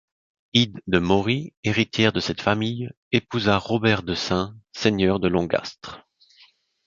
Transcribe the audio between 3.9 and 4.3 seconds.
De